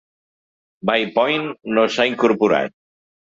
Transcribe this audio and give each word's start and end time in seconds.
Bay 0.89 1.05
Point 1.17 1.45
no 1.79 1.85
s'ha 1.97 2.09
incorporat. 2.13 2.77